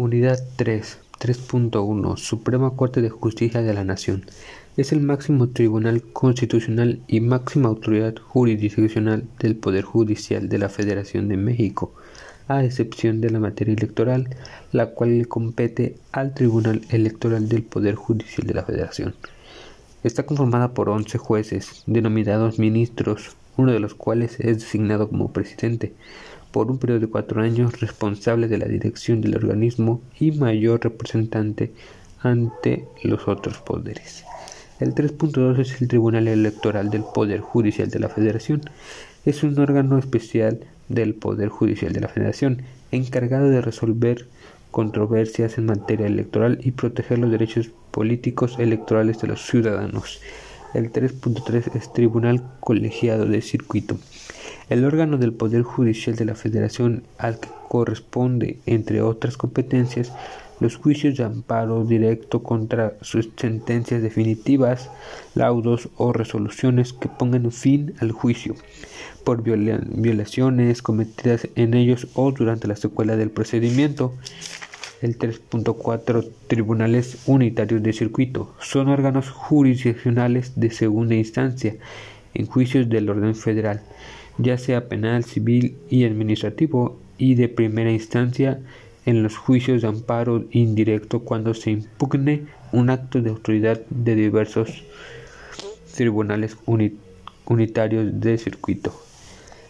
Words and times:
Unidad 0.00 0.42
3, 0.56 0.98
3.1 1.18 2.16
Suprema 2.16 2.70
Corte 2.74 3.02
de 3.02 3.10
Justicia 3.10 3.60
de 3.60 3.74
la 3.74 3.84
Nación. 3.84 4.24
Es 4.78 4.92
el 4.92 5.02
máximo 5.02 5.50
tribunal 5.50 6.02
constitucional 6.02 7.00
y 7.06 7.20
máxima 7.20 7.68
autoridad 7.68 8.14
jurisdiccional 8.16 9.24
del 9.38 9.56
Poder 9.56 9.84
Judicial 9.84 10.48
de 10.48 10.56
la 10.56 10.70
Federación 10.70 11.28
de 11.28 11.36
México, 11.36 11.92
a 12.48 12.64
excepción 12.64 13.20
de 13.20 13.28
la 13.28 13.40
materia 13.40 13.74
electoral, 13.74 14.34
la 14.72 14.86
cual 14.86 15.18
le 15.18 15.26
compete 15.26 15.96
al 16.12 16.32
Tribunal 16.32 16.80
Electoral 16.88 17.50
del 17.50 17.62
Poder 17.62 17.94
Judicial 17.94 18.46
de 18.46 18.54
la 18.54 18.64
Federación. 18.64 19.14
Está 20.02 20.22
conformada 20.22 20.72
por 20.72 20.88
11 20.88 21.18
jueces, 21.18 21.82
denominados 21.86 22.58
ministros, 22.58 23.36
uno 23.58 23.70
de 23.70 23.80
los 23.80 23.92
cuales 23.92 24.40
es 24.40 24.60
designado 24.60 25.10
como 25.10 25.30
presidente 25.30 25.92
por 26.50 26.70
un 26.70 26.78
periodo 26.78 27.00
de 27.00 27.06
cuatro 27.08 27.42
años 27.42 27.80
responsable 27.80 28.48
de 28.48 28.58
la 28.58 28.66
dirección 28.66 29.20
del 29.20 29.36
organismo 29.36 30.00
y 30.18 30.32
mayor 30.32 30.82
representante 30.82 31.72
ante 32.22 32.86
los 33.02 33.28
otros 33.28 33.58
poderes. 33.58 34.24
El 34.80 34.94
3.2 34.94 35.58
es 35.58 35.80
el 35.80 35.88
Tribunal 35.88 36.26
Electoral 36.26 36.90
del 36.90 37.04
Poder 37.04 37.40
Judicial 37.40 37.90
de 37.90 37.98
la 37.98 38.08
Federación. 38.08 38.62
Es 39.24 39.42
un 39.42 39.58
órgano 39.58 39.98
especial 39.98 40.60
del 40.88 41.14
Poder 41.14 41.50
Judicial 41.50 41.92
de 41.92 42.00
la 42.00 42.08
Federación, 42.08 42.62
encargado 42.90 43.50
de 43.50 43.60
resolver 43.60 44.26
controversias 44.70 45.58
en 45.58 45.66
materia 45.66 46.06
electoral 46.06 46.60
y 46.62 46.70
proteger 46.70 47.18
los 47.18 47.30
derechos 47.30 47.70
políticos 47.90 48.56
electorales 48.58 49.20
de 49.20 49.28
los 49.28 49.46
ciudadanos. 49.46 50.20
El 50.72 50.92
3.3 50.92 51.76
es 51.76 51.92
Tribunal 51.92 52.42
Colegiado 52.60 53.26
de 53.26 53.42
Circuito 53.42 53.98
el 54.70 54.84
órgano 54.84 55.18
del 55.18 55.32
Poder 55.32 55.62
Judicial 55.62 56.14
de 56.14 56.24
la 56.24 56.36
Federación 56.36 57.02
al 57.18 57.40
que 57.40 57.48
corresponde, 57.68 58.60
entre 58.66 59.02
otras 59.02 59.36
competencias, 59.36 60.12
los 60.60 60.76
juicios 60.76 61.16
de 61.16 61.24
amparo 61.24 61.84
directo 61.84 62.42
contra 62.44 62.94
sus 63.00 63.30
sentencias 63.36 64.00
definitivas, 64.00 64.88
laudos 65.34 65.88
o 65.96 66.12
resoluciones 66.12 66.92
que 66.92 67.08
pongan 67.08 67.50
fin 67.50 67.94
al 67.98 68.12
juicio 68.12 68.54
por 69.24 69.42
violaciones 69.42 70.82
cometidas 70.82 71.48
en 71.56 71.74
ellos 71.74 72.06
o 72.14 72.30
durante 72.30 72.68
la 72.68 72.76
secuela 72.76 73.16
del 73.16 73.30
procedimiento. 73.30 74.14
El 75.02 75.18
3.4 75.18 76.28
Tribunales 76.46 77.22
Unitarios 77.26 77.82
de 77.82 77.92
Circuito 77.92 78.54
son 78.60 78.88
órganos 78.88 79.30
jurisdiccionales 79.30 80.52
de 80.60 80.70
segunda 80.70 81.14
instancia 81.16 81.74
en 82.34 82.46
juicios 82.46 82.88
del 82.88 83.08
orden 83.08 83.34
federal 83.34 83.82
ya 84.42 84.58
sea 84.58 84.88
penal, 84.88 85.24
civil 85.24 85.76
y 85.88 86.04
administrativo, 86.04 86.98
y 87.20 87.34
de 87.34 87.48
primera 87.48 87.92
instancia 87.92 88.60
en 89.04 89.22
los 89.22 89.36
juicios 89.36 89.82
de 89.82 89.88
amparo 89.88 90.44
indirecto 90.50 91.20
cuando 91.20 91.54
se 91.54 91.70
impugne 91.70 92.46
un 92.72 92.90
acto 92.90 93.20
de 93.20 93.30
autoridad 93.30 93.80
de 93.90 94.14
diversos 94.14 94.84
tribunales 95.94 96.56
unitarios 97.46 98.20
de 98.20 98.38
circuito. 98.38 98.94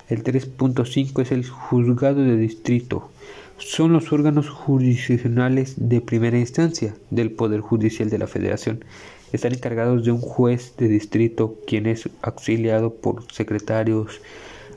El 0.08 0.22
3.5 0.22 1.22
es 1.22 1.32
el 1.32 1.48
juzgado 1.48 2.22
de 2.22 2.36
distrito. 2.36 3.10
Son 3.58 3.92
los 3.92 4.12
órganos 4.12 4.48
jurisdiccionales 4.48 5.74
de 5.76 6.00
primera 6.00 6.38
instancia 6.38 6.94
del 7.10 7.30
Poder 7.30 7.60
Judicial 7.60 8.10
de 8.10 8.18
la 8.18 8.26
Federación. 8.26 8.84
Están 9.32 9.54
encargados 9.54 10.04
de 10.04 10.12
un 10.12 10.20
juez 10.20 10.74
de 10.76 10.88
distrito, 10.88 11.56
quien 11.66 11.86
es 11.86 12.08
auxiliado 12.22 12.94
por 12.94 13.24
secretarios, 13.32 14.20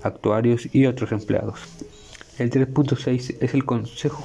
actuarios 0.04 0.68
y 0.74 0.86
otros 0.86 1.12
empleados. 1.12 1.60
El 2.38 2.50
3.6 2.50 3.38
es 3.40 3.54
el 3.54 3.64
Consejo 3.66 4.24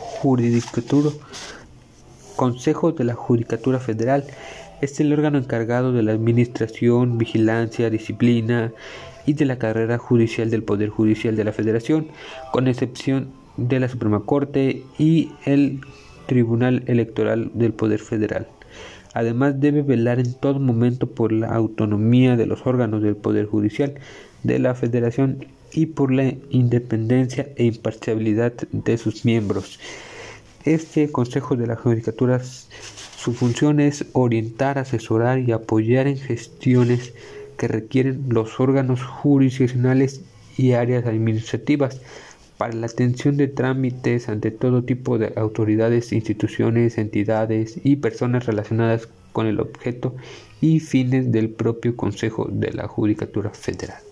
Consejo 2.36 2.92
de 2.92 3.04
la 3.04 3.14
Judicatura 3.14 3.78
Federal. 3.78 4.24
Es 4.80 4.98
el 5.00 5.12
órgano 5.12 5.38
encargado 5.38 5.92
de 5.92 6.02
la 6.02 6.12
administración, 6.12 7.18
vigilancia, 7.18 7.90
disciplina 7.90 8.72
y 9.26 9.34
de 9.34 9.44
la 9.44 9.58
carrera 9.58 9.98
judicial 9.98 10.50
del 10.50 10.62
Poder 10.62 10.88
Judicial 10.88 11.36
de 11.36 11.44
la 11.44 11.52
Federación, 11.52 12.08
con 12.52 12.68
excepción 12.68 13.28
de 13.58 13.80
la 13.80 13.88
Suprema 13.88 14.20
Corte 14.20 14.84
y 14.98 15.32
el 15.44 15.80
Tribunal 16.26 16.84
Electoral 16.86 17.50
del 17.54 17.72
Poder 17.72 18.00
Federal. 18.00 18.46
Además 19.14 19.60
debe 19.60 19.82
velar 19.82 20.18
en 20.18 20.34
todo 20.34 20.60
momento 20.60 21.08
por 21.08 21.32
la 21.32 21.48
autonomía 21.48 22.36
de 22.36 22.46
los 22.46 22.66
órganos 22.66 23.02
del 23.02 23.16
Poder 23.16 23.46
Judicial 23.46 23.94
de 24.42 24.58
la 24.58 24.74
Federación 24.74 25.46
y 25.72 25.86
por 25.86 26.12
la 26.12 26.34
independencia 26.50 27.48
e 27.56 27.64
imparcialidad 27.64 28.52
de 28.72 28.98
sus 28.98 29.24
miembros. 29.24 29.78
Este 30.64 31.10
Consejo 31.10 31.56
de 31.56 31.66
la 31.66 31.76
Judicatura, 31.76 32.40
su 32.42 33.32
función 33.32 33.80
es 33.80 34.06
orientar, 34.12 34.78
asesorar 34.78 35.38
y 35.38 35.52
apoyar 35.52 36.06
en 36.06 36.18
gestiones 36.18 37.14
que 37.56 37.68
requieren 37.68 38.26
los 38.28 38.60
órganos 38.60 39.02
jurisdiccionales 39.02 40.22
y 40.56 40.72
áreas 40.72 41.06
administrativas 41.06 42.00
para 42.58 42.74
la 42.74 42.86
atención 42.86 43.36
de 43.36 43.48
trámites 43.48 44.28
ante 44.28 44.50
todo 44.50 44.84
tipo 44.84 45.16
de 45.16 45.32
autoridades, 45.36 46.12
instituciones, 46.12 46.98
entidades 46.98 47.80
y 47.84 47.96
personas 47.96 48.46
relacionadas 48.46 49.08
con 49.32 49.46
el 49.46 49.60
objeto 49.60 50.16
y 50.60 50.80
fines 50.80 51.30
del 51.30 51.50
propio 51.50 51.96
Consejo 51.96 52.48
de 52.50 52.72
la 52.72 52.88
Judicatura 52.88 53.50
Federal. 53.50 54.07